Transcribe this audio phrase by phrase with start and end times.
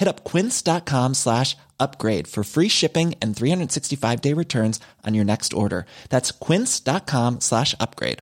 [0.00, 5.52] Hit up quince.com slash upgrade for free shipping and 365 day returns on your next
[5.52, 5.84] order.
[6.08, 8.18] That's quince.com slash upgrade.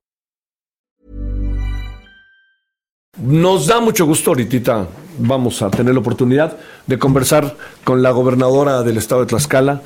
[3.17, 4.87] Nos da mucho gusto ahorita
[5.17, 9.81] vamos a tener la oportunidad de conversar con la gobernadora del estado de Tlaxcala,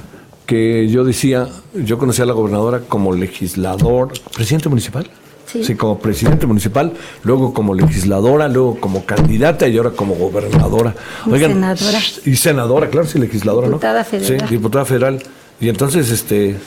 [0.46, 5.10] que yo decía, yo conocía a la gobernadora como legislador, presidente municipal.
[5.62, 5.76] Sí.
[5.76, 10.96] como presidente municipal, luego como legisladora, luego como candidata y ahora como gobernadora.
[11.28, 12.00] Y senadora.
[12.26, 14.48] Y senadora, claro, sí, legisladora, diputada federal.
[14.48, 15.24] Sí, diputada federal.
[15.60, 16.58] Y entonces, este,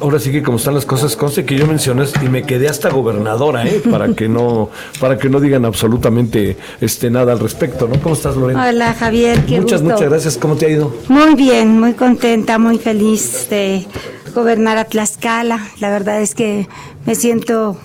[0.00, 2.90] ahora sí que como están las cosas, conste que yo mencioné y me quedé hasta
[2.90, 3.82] gobernadora, ¿eh?
[3.90, 4.70] Para que no,
[5.00, 8.00] para que no digan absolutamente este nada al respecto, ¿no?
[8.00, 8.68] ¿Cómo estás, Lorena?
[8.68, 10.36] Hola, Javier, qué Muchas, muchas gracias.
[10.38, 10.94] ¿Cómo te ha ido?
[11.08, 13.86] Muy bien, muy contenta, muy feliz de
[14.32, 15.60] gobernar a Tlaxcala.
[15.80, 16.68] La verdad es que
[17.06, 17.78] me siento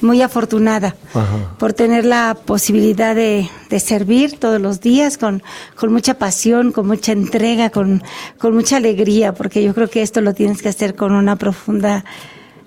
[0.00, 0.94] muy afortunada
[1.58, 5.42] por tener la posibilidad de, de, servir todos los días con,
[5.74, 8.02] con mucha pasión, con mucha entrega, con,
[8.38, 12.04] con mucha alegría, porque yo creo que esto lo tienes que hacer con una profunda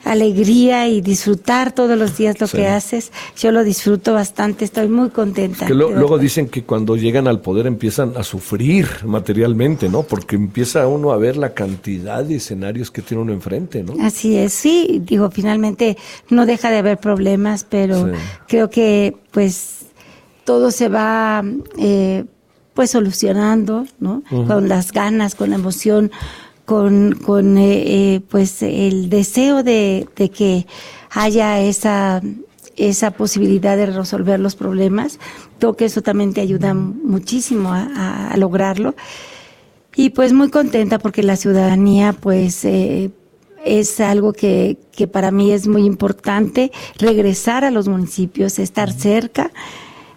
[0.04, 3.12] alegría y disfrutar todos los días lo que haces.
[3.38, 5.66] Yo lo disfruto bastante, estoy muy contenta.
[5.66, 10.04] Que luego dicen que cuando llegan al poder empiezan a sufrir materialmente, ¿no?
[10.04, 13.94] Porque empieza uno a ver la cantidad de escenarios que tiene uno enfrente, ¿no?
[14.04, 15.98] Así es, sí, digo, finalmente
[16.30, 18.12] no deja de haber problemas, pero
[18.48, 19.86] creo que pues
[20.44, 21.44] todo se va
[21.78, 22.26] eh,
[22.74, 24.24] pues solucionando, ¿no?
[24.30, 26.12] Con las ganas, con la emoción
[26.72, 30.66] con, con eh, eh, pues el deseo de, de, que
[31.10, 32.22] haya esa,
[32.78, 35.20] esa posibilidad de resolver los problemas.
[35.60, 38.96] Creo que eso también te ayuda muchísimo a, a lograrlo.
[39.98, 43.12] Y pues muy contenta porque la ciudadanía pues eh,
[43.66, 49.52] es algo que, que para mí es muy importante, regresar a los municipios, estar cerca.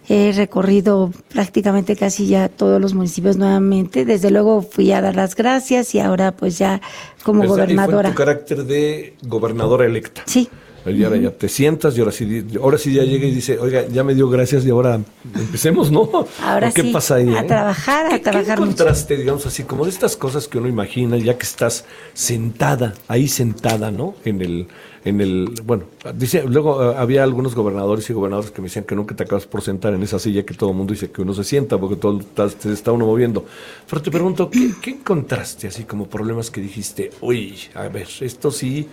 [0.08, 4.04] He recorrido prácticamente casi ya todos los municipios nuevamente.
[4.04, 6.80] Desde luego fui a dar las gracias y ahora pues ya
[7.22, 8.10] como gobernadora.
[8.10, 10.22] tu carácter de gobernadora electa.
[10.26, 10.48] Sí.
[10.86, 13.86] Y ahora ya te sientas y ahora sí, ahora sí ya llega y dice, oiga,
[13.88, 15.00] ya me dio gracias y ahora
[15.34, 16.26] empecemos, ¿no?
[16.42, 17.34] Ahora ¿Qué sí, pasa ahí?
[17.34, 17.44] a eh?
[17.44, 18.76] trabajar, a ¿Qué, trabajar ¿qué mucho.
[18.76, 23.28] contraste, digamos así, como de estas cosas que uno imagina ya que estás sentada, ahí
[23.28, 24.14] sentada, ¿no?
[24.26, 24.66] En el,
[25.06, 25.84] en el, bueno,
[26.14, 29.46] dice, luego eh, había algunos gobernadores y gobernadores que me decían que nunca te acabas
[29.46, 31.96] por sentar en esa silla que todo el mundo dice que uno se sienta porque
[31.96, 33.46] todo está, se está uno moviendo.
[33.88, 38.50] Pero te pregunto, ¿qué, qué encontraste así como problemas que dijiste, uy, a ver, esto
[38.50, 38.86] sí,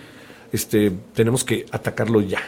[0.52, 2.40] este, tenemos que atacarlo ya?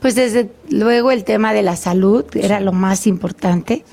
[0.00, 3.84] Pues desde luego el tema de la salud era lo más importante.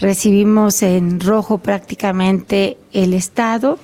[0.00, 3.78] Recibimos en rojo prácticamente el Estado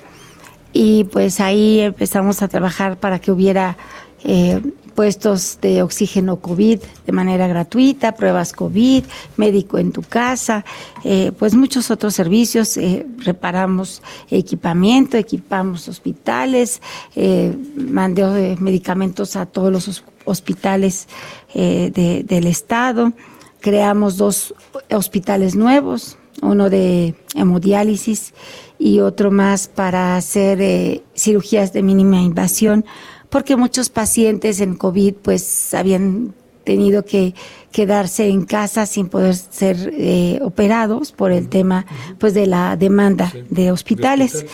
[0.73, 3.77] y pues ahí empezamos a trabajar para que hubiera
[4.23, 4.61] eh,
[4.97, 9.05] puestos de oxígeno COVID de manera gratuita, pruebas COVID,
[9.37, 10.65] médico en tu casa,
[11.05, 12.77] eh, pues muchos otros servicios.
[12.79, 16.81] Eh, reparamos equipamiento, equipamos hospitales,
[17.15, 21.07] eh, eh, medicamentos a todos los hos- hospitales
[21.55, 23.13] de- del estado.
[23.61, 24.55] Creamos dos
[24.91, 28.35] hospitales nuevos, uno de hemodiálisis
[28.79, 32.85] y otro más para hacer cirugías de mínima invasión,
[33.31, 36.35] porque muchos pacientes en COVID pues habían
[36.65, 37.35] tenido que
[37.71, 41.87] quedarse en casa sin poder ser eh, operados por el tema
[42.19, 44.45] pues de la demanda de hospitales.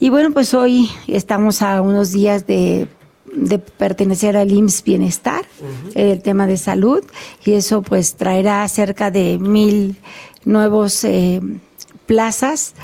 [0.00, 2.88] Y bueno, pues hoy estamos a unos días de,
[3.34, 5.44] de pertenecer al IMSS Bienestar,
[5.94, 7.04] el tema de salud,
[7.44, 9.96] y eso pues traerá cerca de mil
[10.44, 11.40] nuevos eh,
[12.06, 12.74] plazas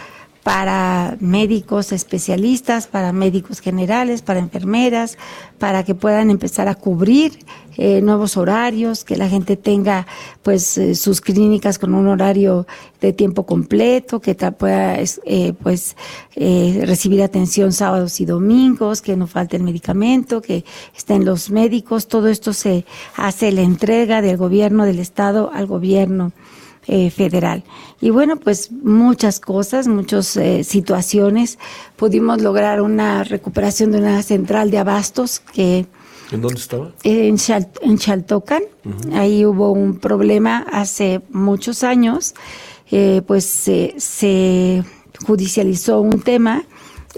[0.49, 5.19] para médicos especialistas, para médicos generales, para enfermeras,
[5.59, 7.41] para que puedan empezar a cubrir
[7.77, 10.07] eh, nuevos horarios, que la gente tenga
[10.43, 12.67] pues eh, sus clínicas con un horario
[12.99, 15.97] de tiempo completo, que pueda eh, pues
[16.35, 20.65] recibir atención sábados y domingos, que no falte el medicamento, que
[20.97, 22.87] estén los médicos, todo esto se
[23.17, 26.33] hace la entrega del gobierno del estado al gobierno
[26.91, 27.65] eh, federal.
[28.01, 31.59] Y bueno, pues muchas cosas, muchas eh, situaciones.
[31.97, 35.85] Pudimos lograr una recuperación de una central de abastos que...
[36.33, 36.91] ¿En dónde estaba?
[37.03, 37.37] En,
[37.83, 38.63] en Chaltocan.
[39.13, 42.35] Ahí hubo un problema hace muchos años.
[42.91, 44.83] Eh, pues se
[45.27, 46.65] judicializó un tema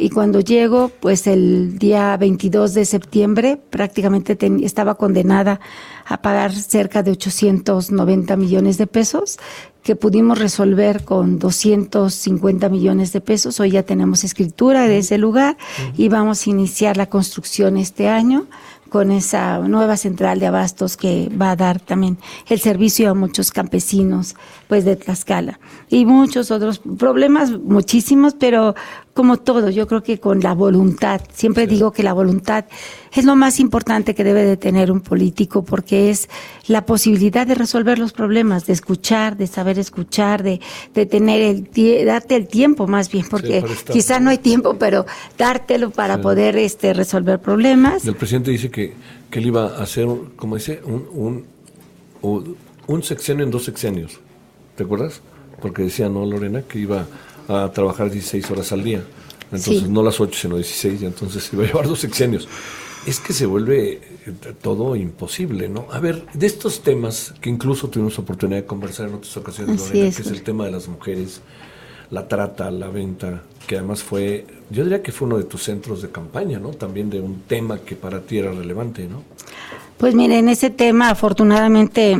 [0.00, 5.60] y cuando llego, pues el día 22 de septiembre prácticamente estaba condenada
[6.06, 9.38] a pagar cerca de 890 millones de pesos
[9.82, 13.60] que pudimos resolver con 250 millones de pesos.
[13.60, 15.56] Hoy ya tenemos escritura de ese lugar
[15.96, 18.46] y vamos a iniciar la construcción este año
[18.90, 22.18] con esa nueva central de abastos que va a dar también
[22.48, 24.34] el servicio a muchos campesinos
[24.68, 28.74] pues de Tlaxcala y muchos otros problemas muchísimos pero
[29.14, 32.64] como todo yo creo que con la voluntad siempre digo que la voluntad
[33.12, 36.28] es lo más importante que debe de tener un político porque es
[36.66, 40.60] la posibilidad de resolver los problemas de escuchar de saber escuchar de,
[40.94, 45.90] de tener el darte el tiempo más bien porque quizá no hay tiempo pero dártelo
[45.90, 48.80] para poder este resolver problemas el presidente dice que
[49.30, 50.06] que, él iba a hacer,
[50.36, 51.44] como dice, un,
[52.22, 52.56] un,
[52.86, 54.20] un, sexenio en dos sexenios.
[54.76, 55.20] ¿Te acuerdas?
[55.60, 56.62] Porque decía, ¿no, Lorena?
[56.62, 57.06] Que iba
[57.50, 59.02] a trabajar 16 horas al día.
[59.52, 62.48] Entonces, no las 8, sino 16, y entonces iba a llevar dos sexenios.
[63.06, 63.92] Es que se vuelve
[64.26, 64.32] eh,
[64.62, 65.86] todo imposible, ¿no?
[65.90, 70.14] A ver, de estos temas que incluso tuvimos oportunidad de conversar en otras ocasiones, Lorena,
[70.14, 71.40] que es el tema de las mujeres,
[72.10, 76.02] la trata, la venta, que además fue, yo diría que fue uno de tus centros
[76.02, 76.70] de campaña, ¿no?
[76.70, 79.24] También de un tema que para ti era relevante, ¿no?
[79.96, 82.18] Pues miren, ese tema afortunadamente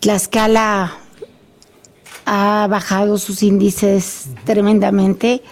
[0.00, 1.01] Tlaxcala
[2.26, 5.42] ha bajado sus índices tremendamente.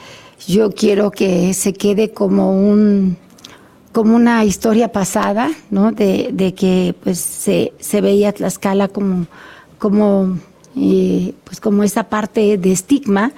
[0.46, 3.16] Yo quiero que se quede como un
[3.92, 5.90] como una historia pasada, ¿no?
[5.90, 9.26] De, que pues se, se veía Tlaxcala como,
[9.78, 10.38] como
[10.76, 13.32] eh, pues como esa parte de estigma,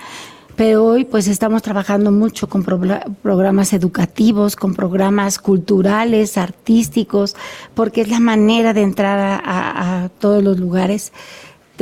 [0.55, 7.35] pero hoy pues estamos trabajando mucho con programas educativos, con programas culturales, artísticos,
[7.75, 11.13] porque es la manera de entrar a, todos los lugares.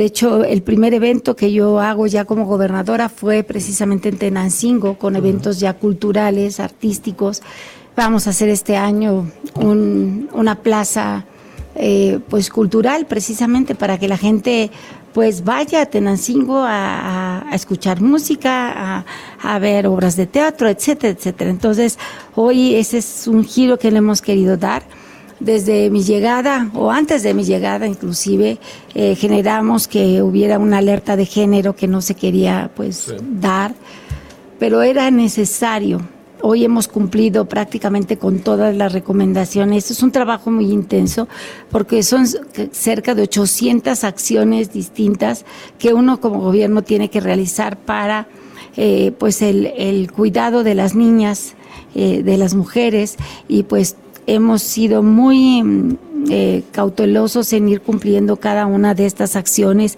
[0.01, 4.97] De hecho, el primer evento que yo hago ya como gobernadora fue precisamente en Tenancingo,
[4.97, 7.43] con eventos ya culturales, artísticos.
[7.95, 11.25] Vamos a hacer este año una plaza
[11.75, 14.71] eh, pues cultural precisamente para que la gente
[15.13, 19.05] pues vaya a Tenancingo a, escuchar música,
[19.39, 21.51] a, ver obras de teatro, etcétera, etcétera.
[21.51, 21.99] Entonces,
[22.33, 24.81] hoy ese es un giro que le hemos querido dar.
[25.41, 28.59] Desde mi llegada, o antes de mi llegada inclusive,
[28.93, 33.73] eh, generamos que hubiera una alerta de género que no se quería pues dar,
[34.59, 35.99] pero era necesario
[36.43, 39.91] Hoy hemos cumplido prácticamente con todas las recomendaciones.
[39.91, 41.27] Es un trabajo muy intenso
[41.69, 42.25] porque son
[42.71, 45.45] cerca de 800 acciones distintas
[45.77, 48.27] que uno como gobierno tiene que realizar para
[48.75, 51.53] eh, pues el, cuidado de las niñas,
[51.93, 53.17] eh, de las mujeres
[53.47, 53.95] y pues
[54.27, 55.97] hemos sido muy mm,
[56.29, 59.97] eh, cautelosos en ir cumpliendo cada una de estas acciones.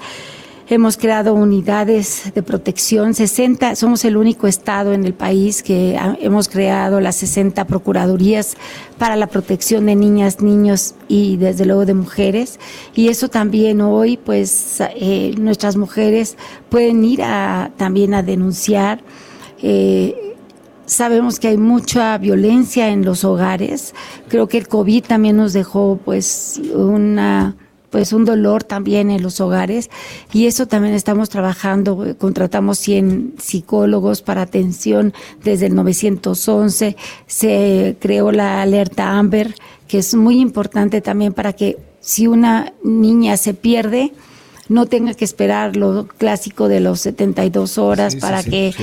[0.70, 6.48] Hemos creado unidades de protección, 60, somos el único estado en el país que hemos
[6.48, 8.56] creado las 60 procuradurías
[8.98, 12.62] para la protección de niñas, niños y desde luego de mujeres.
[12.96, 16.38] Y eso también hoy, pues eh, nuestras mujeres
[16.70, 17.20] pueden ir
[17.76, 19.04] también a denunciar.
[19.62, 20.23] Eh,
[20.94, 23.94] sabemos que hay mucha violencia en los hogares.
[24.28, 27.56] Creo que el COVID también nos dejó pues una
[27.94, 29.92] pues un dolor también en los hogares.
[30.34, 36.98] Y eso también estamos trabajando, contratamos 100 psicólogos para atención desde el 911,
[37.28, 39.54] se creó la alerta Amber,
[39.88, 44.12] que es muy importante también para que si una niña se pierde,
[44.70, 48.74] no tenga que esperar lo clásico de los 72 horas para que,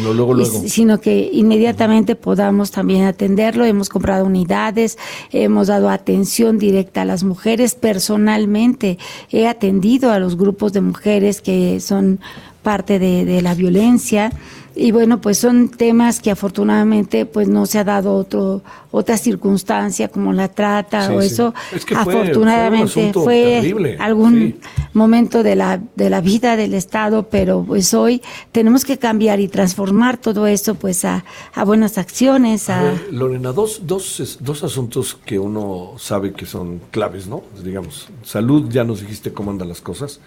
[0.67, 3.65] sino, que inmediatamente podamos también atenderlo.
[3.65, 4.99] Hemos comprado unidades,
[5.33, 7.75] hemos dado atención directa a las mujeres.
[7.75, 8.99] Personalmente
[9.31, 12.21] he atendido a los grupos de mujeres que son
[12.63, 14.33] parte de, la violencia
[14.75, 18.63] y bueno, pues son temas que afortunadamente pues no se ha dado otro
[18.93, 21.55] otra circunstancia como la trata o eso.
[21.97, 24.61] afortunadamente fue, algún
[24.93, 29.49] momento de la de la vida del Estado, pero pues hoy tenemos que cambiar y
[29.49, 31.25] transformar todo eso pues a,
[31.55, 32.69] a buenas acciones.
[32.71, 32.95] A...
[33.11, 37.43] Lorena, dos, dos, dos asuntos que uno sabe que son claves, ¿no?
[37.63, 40.21] Digamos, salud, ya nos dijiste cómo andan las cosas.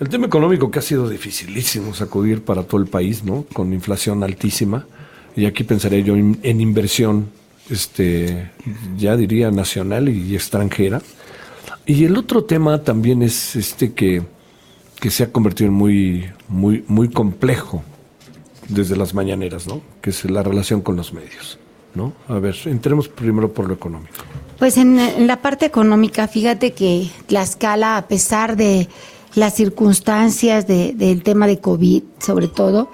[0.00, 3.44] El tema económico que ha sido dificilísimo sacudir para todo el país, ¿no?
[3.52, 4.86] Con inflación altísima.
[5.34, 7.30] Y aquí pensaré yo en, inversión,
[7.68, 8.50] este,
[8.96, 11.02] ya diría nacional y, extranjera.
[11.84, 14.22] Y el otro tema también es este que,
[15.00, 17.82] que se ha convertido en muy, muy, muy complejo
[18.68, 19.80] desde las mañaneras, ¿no?
[20.00, 21.58] Que es la relación con los medios,
[21.94, 22.12] ¿no?
[22.28, 24.24] A ver, entremos primero por lo económico.
[24.60, 28.88] Pues en, en la parte económica, fíjate que Tlaxcala, a pesar de
[29.34, 32.90] las circunstancias del tema de COVID, sobre todo.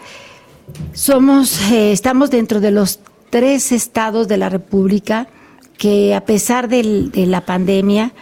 [0.92, 3.00] Somos, eh, estamos dentro de los
[3.30, 5.28] tres estados de la República
[5.76, 8.12] que a pesar de la pandemia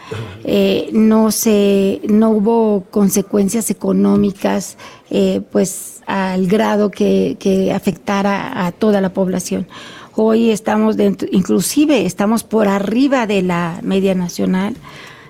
[0.44, 4.78] eh, no se no hubo consecuencias económicas
[5.10, 9.68] eh, pues al grado que, que afectara a toda la población
[10.16, 14.74] hoy estamos dentro inclusive estamos por arriba de la media nacional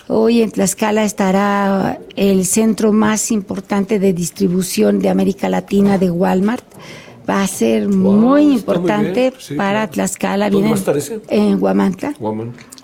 [0.08, 6.66] Hoy en Tlaxcala estará el centro más importante de distribución de América Latina de Walmart.
[7.28, 10.50] Va a ser muy importante para Tlaxcala.
[10.52, 10.76] ¿Dónde va
[11.30, 12.14] En Huamantla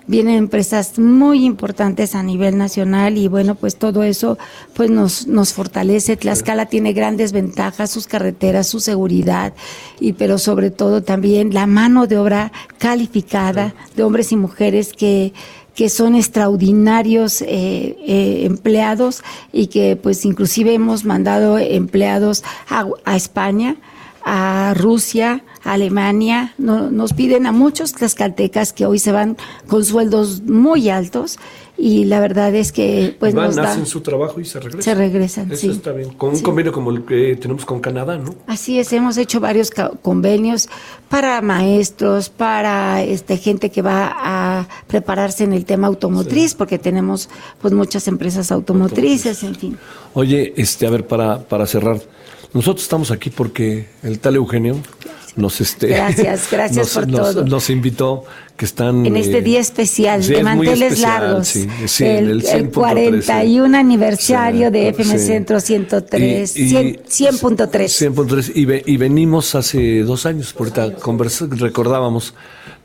[0.06, 4.38] vienen empresas muy importantes a nivel nacional y bueno, pues todo eso
[4.74, 6.16] pues nos, nos fortalece.
[6.16, 9.52] Tlaxcala tiene grandes ventajas, sus carreteras, su seguridad
[10.00, 15.32] y pero sobre todo también la mano de obra calificada de hombres y mujeres que
[15.74, 17.46] que son extraordinarios eh,
[18.06, 23.76] eh, empleados y que pues inclusive hemos mandado empleados a, a España,
[24.24, 29.36] a Rusia, Alemania, nos piden a muchos tlaxcaltecas que hoy se van
[29.68, 31.38] con sueldos muy altos
[31.78, 34.82] y la verdad es que pues van, hacen su trabajo y se regresan.
[34.82, 36.10] Se regresan, Eso está bien.
[36.10, 38.34] Con un convenio como el que tenemos con Canadá, ¿no?
[38.46, 40.68] Así es, hemos hecho varios convenios
[41.08, 47.28] para maestros, para este gente que va a prepararse en el tema automotriz, porque tenemos
[47.60, 49.78] pues muchas empresas automotrices, en fin.
[50.14, 52.00] Oye, este, a ver, para, para cerrar,
[52.52, 54.76] nosotros estamos aquí porque el tal Eugenio
[55.36, 57.44] nos este gracias gracias por todo.
[57.44, 58.24] nos invitó
[58.56, 61.56] que están en este día especial de manteles largos.
[62.00, 70.54] el, 41 aniversario de FM Centro 103 100.3 100.3 y, y, venimos hace dos años
[70.58, 70.96] ahorita
[71.50, 72.34] recordábamos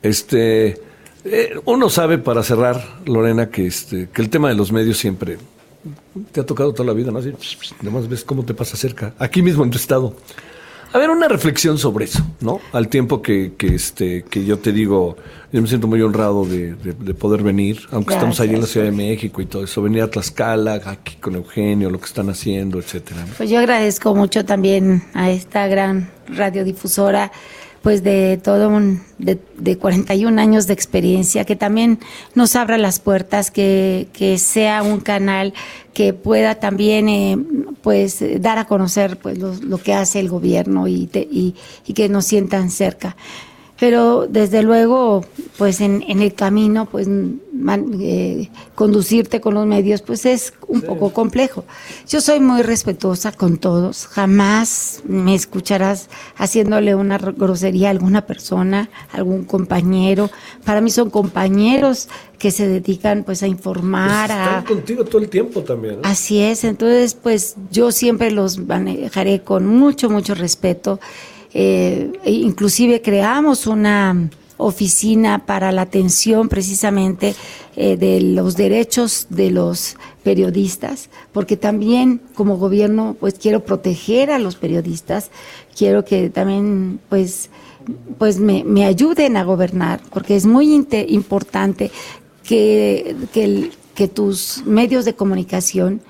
[0.01, 0.82] este
[1.25, 5.38] eh, uno sabe para cerrar Lorena que este que el tema de los medios siempre
[6.32, 7.34] te ha tocado toda la vida no así
[7.82, 10.16] además ves cómo te pasa cerca aquí mismo en tu estado
[10.94, 12.60] a ver, una reflexión sobre eso, ¿no?
[12.72, 15.17] Al tiempo que, que, este, que yo te digo,
[15.51, 16.75] yo me siento muy honrado de,
[17.13, 20.10] poder venir, aunque estamos allí en la Ciudad de México y todo eso, venir a
[20.10, 23.25] Tlaxcala, aquí con Eugenio, lo que están haciendo, etcétera.
[23.38, 27.32] Pues yo agradezco mucho también a esta gran radiodifusora
[27.88, 32.00] pues de todo un, de, de 41 años de experiencia, que también
[32.36, 35.53] nos abra las puertas, que, que sea un canal
[35.94, 37.38] que pueda también eh,
[37.82, 42.10] pues dar a conocer pues lo, lo, que hace el gobierno y, y, y que
[42.10, 43.15] nos sientan cerca
[43.79, 45.24] pero desde luego,
[45.57, 47.07] pues en, en el camino, pues
[48.00, 51.65] eh, conducirte con los medios, pues es un poco complejo.
[52.07, 58.89] Yo soy muy respetuosa con todos, jamás me escucharás haciéndole una grosería a alguna persona,
[59.12, 60.29] a algún compañero.
[60.65, 64.27] Para mí son compañeros que se dedican pues a informar.
[64.27, 66.00] Pues están contigo todo el tiempo también.
[66.03, 71.00] Así es, entonces pues yo siempre los manejaré con mucho, mucho respeto
[71.54, 77.36] eh, e inclusive creamos una oficina para la atención precisamente
[77.75, 84.39] eh, de los derechos de los periodistas, porque también como gobierno pues quiero proteger a
[84.39, 85.30] los periodistas,
[85.75, 87.50] quiero que también pues
[88.18, 90.74] pues me, me ayuden a gobernar, porque es muy
[91.08, 91.89] importante
[92.44, 96.01] que, que, que tus medios de comunicación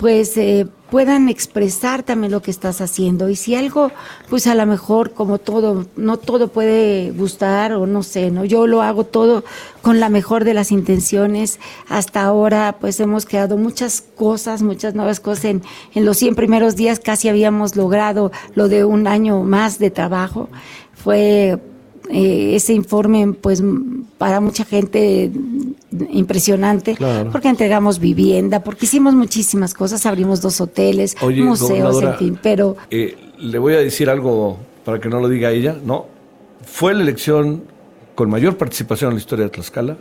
[0.00, 3.28] pues eh, puedan expresar también lo que estás haciendo.
[3.28, 3.92] Y si algo,
[4.30, 8.46] pues a lo mejor como todo, no todo puede gustar o no sé, ¿no?
[8.46, 9.44] Yo lo hago todo
[9.82, 11.60] con la mejor de las intenciones.
[11.86, 15.44] Hasta ahora, pues hemos creado muchas cosas, muchas nuevas cosas.
[15.44, 15.62] En,
[15.94, 20.48] en los 100 primeros días casi habíamos logrado lo de un año más de trabajo.
[20.94, 21.60] Fue
[22.08, 23.62] eh, ese informe, pues
[24.16, 25.30] para mucha gente
[26.10, 26.96] impresionante,
[27.32, 32.76] porque entregamos vivienda, porque hicimos muchísimas cosas, abrimos dos hoteles, museos, en fin, pero...
[32.90, 36.06] Eh, le voy a decir algo para que no lo diga ella, ¿no?
[36.64, 37.64] Fue la elección
[38.14, 39.96] con mayor participación en la historia de Tlaxcala,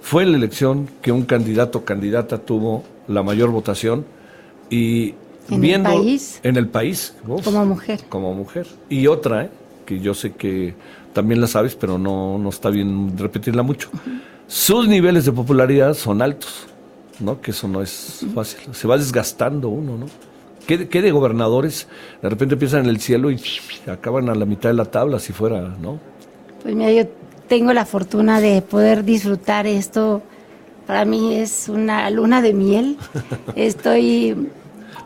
[0.00, 4.04] fue la elección que un candidato o candidata tuvo la mayor votación
[4.70, 5.14] y
[5.50, 6.40] ¿En viendo el país?
[6.42, 7.14] en el país,
[7.44, 8.00] como mujer.
[8.08, 8.66] Como mujer.
[8.88, 9.50] Y otra, ¿eh?
[9.86, 10.74] que yo sé que
[11.12, 13.90] también la sabes, pero no, no está bien repetirla mucho.
[14.52, 16.66] Sus niveles de popularidad son altos,
[17.20, 17.40] ¿no?
[17.40, 18.74] Que eso no es fácil.
[18.74, 20.06] Se va desgastando uno, ¿no?
[20.66, 21.88] ¿Qué, de gobernadores
[22.20, 23.40] de repente empiezan en el cielo y
[23.90, 25.98] acaban a la mitad de la tabla, si fuera, ¿no?
[26.62, 27.08] Pues mira, yo
[27.48, 30.20] tengo la fortuna de poder disfrutar esto.
[30.86, 32.98] Para mí es una luna de miel.
[33.56, 34.36] Estoy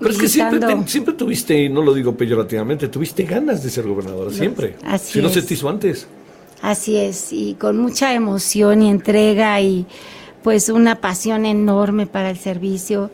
[0.01, 3.87] pero es que siempre, siempre tuviste, y no lo digo peyorativamente, tuviste ganas de ser
[3.87, 4.75] gobernadora, siempre.
[4.85, 5.35] Así si no es.
[5.35, 6.09] se te hizo antes.
[6.63, 9.87] Así es, y con mucha emoción y entrega y
[10.43, 13.11] pues una pasión enorme para el servicio,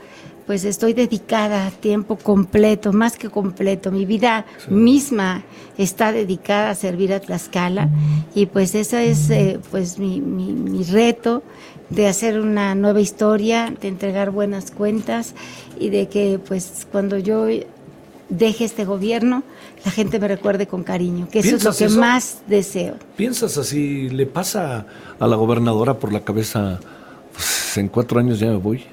[0.46, 3.90] pues estoy dedicada a tiempo completo, más que completo.
[3.90, 5.42] Mi vida misma
[5.78, 7.88] está dedicada a servir a Tlaxcala
[8.34, 11.42] y pues ese es eh, pues mi, mi, mi reto
[11.90, 15.34] de hacer una nueva historia, de entregar buenas cuentas
[15.78, 17.46] y de que pues cuando yo
[18.28, 19.42] deje este gobierno,
[19.84, 21.98] la gente me recuerde con cariño, que eso es lo que eso?
[22.00, 22.94] más deseo.
[23.16, 24.08] ¿Piensas así?
[24.10, 24.86] ¿Le pasa
[25.18, 26.78] a la gobernadora por la cabeza,
[27.32, 28.84] pues, en cuatro años ya me voy?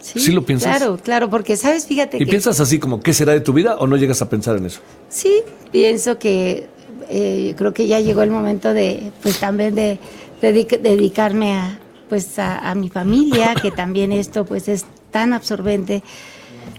[0.00, 0.78] ¿Sí lo piensas?
[0.78, 2.26] Claro, claro, porque sabes, fíjate ¿Y que...
[2.26, 4.80] piensas así como qué será de tu vida o no llegas a pensar en eso?
[5.10, 6.68] Sí, pienso que
[7.10, 9.98] eh, creo que ya llegó el momento de, pues también de,
[10.40, 16.02] dedic- dedicarme a, pues a, a mi familia, que también esto pues es tan absorbente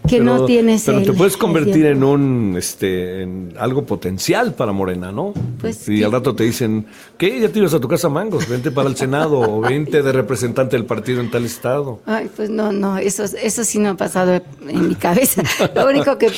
[0.08, 4.54] que no Pero- tienes Pero el- te puedes convertir en un, este, en algo potencial
[4.54, 5.34] para Morena, ¿no?
[5.60, 6.04] Pues y sí.
[6.04, 6.86] al rato te dicen,
[7.18, 7.40] ¿qué?
[7.40, 10.76] Ya te ibas a tu casa Mangos, vente para el Senado o vente de representante
[10.76, 12.00] del partido en tal estado.
[12.06, 15.44] Ay, pues no, no, eso, eso sí no ha pasado en mi cabeza.
[15.76, 16.32] Lo único que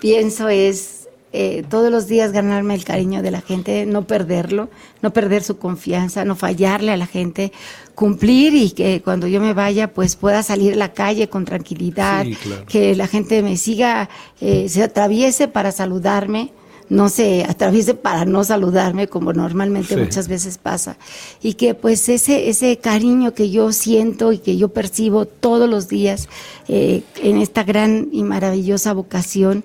[0.00, 0.97] pienso es
[1.32, 4.68] eh, todos los días ganarme el cariño de la gente, no perderlo,
[5.02, 7.52] no perder su confianza, no fallarle a la gente,
[7.94, 12.24] cumplir y que cuando yo me vaya pues pueda salir a la calle con tranquilidad,
[12.24, 12.64] Sí, claro.
[12.66, 14.08] que la gente me siga,
[14.40, 16.52] eh, se atraviese para saludarme.
[16.90, 20.00] No se atraviese para no saludarme como normalmente Sí.
[20.00, 20.96] muchas veces pasa
[21.42, 25.88] y que pues ese ese cariño que yo siento y que yo percibo todos los
[25.88, 26.30] días
[26.66, 29.64] eh, en esta gran y maravillosa vocación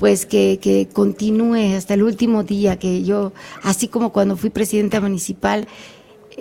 [0.00, 3.32] pues que, que continúe hasta el último día que yo
[3.62, 5.68] así como cuando fui presidenta municipal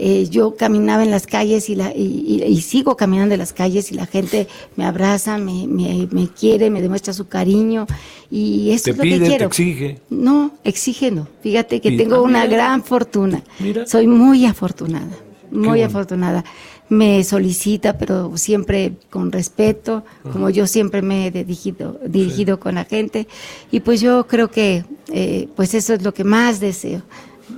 [0.02, 3.52] eh, yo caminaba en las calles y, la, y, y- y sigo caminando en las
[3.52, 7.86] calles y la gente me abraza, me, me, me quiere, me demuestra su cariño
[8.32, 9.48] y eso Te es lo pide, que te quiero.
[9.48, 10.00] exige.
[10.10, 11.28] No, exige no.
[11.42, 12.04] Fíjate que Pide.
[12.04, 13.44] tengo una gran fortuna.
[13.60, 13.86] Mira.
[13.88, 15.10] Soy muy afortunada,
[15.52, 15.86] muy bueno.
[15.88, 16.46] afortunada.
[16.90, 22.86] Me solicita, pero siempre con respeto, como yo siempre me he dirigido, dirigido con la
[22.86, 23.28] gente.
[23.72, 27.04] Y pues yo creo que eh, pues eso es lo que más deseo,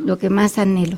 [0.03, 0.97] lo que más anhelo.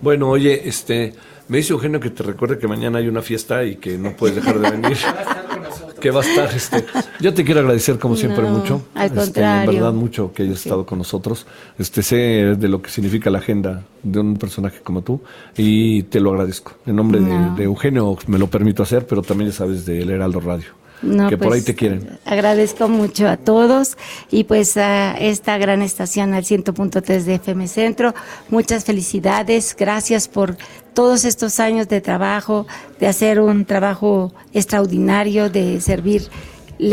[0.00, 1.14] Bueno, oye, este,
[1.48, 4.36] me dice Eugenio que te recuerde que mañana hay una fiesta y que no puedes
[4.36, 4.98] dejar de venir.
[6.00, 6.84] que va a estar, este.
[7.20, 8.82] Yo te quiero agradecer como siempre No, mucho.
[8.94, 9.40] al Este.
[9.42, 11.46] En verdad mucho que hayas estado con nosotros.
[11.78, 15.20] Este, sé de lo que significa la agenda de un personaje como tú
[15.56, 16.72] y te lo agradezco.
[16.86, 17.56] En nombre de- No.
[17.56, 20.66] de, Eugenio me lo permito hacer, pero también ya sabes de El Heraldo Radio.
[21.02, 22.18] No, que por pues, ahí te quieren.
[22.24, 23.96] Agradezco mucho a todos
[24.30, 28.14] y pues a esta gran estación al 100.3 de FM Centro.
[28.50, 29.76] Muchas felicidades.
[29.78, 30.56] Gracias por
[30.94, 32.66] todos estos años de trabajo,
[32.98, 36.28] de hacer un trabajo extraordinario, de servir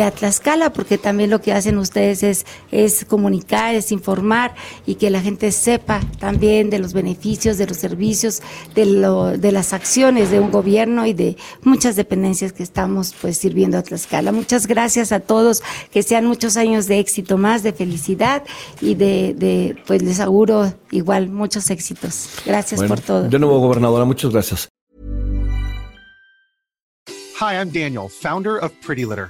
[0.02, 5.10] a Tlaxcala, porque también lo que hacen ustedes es, es comunicar, es informar y que
[5.10, 8.42] la gente sepa también de los beneficios, de los servicios,
[8.74, 13.38] de, lo, de las acciones de un gobierno y de muchas dependencias que estamos pues
[13.38, 14.32] sirviendo a Tlaxcala.
[14.32, 18.44] Muchas gracias a todos, que sean muchos años de éxito más, de felicidad
[18.82, 22.30] y de, de pues les auguro igual muchos éxitos.
[22.46, 23.30] Gracias Bueno, por todo.
[23.30, 24.68] de nuevo, gobernadora, muchas gracias.
[27.40, 29.30] Hi, I'm Daniel, founder of Pretty Litter.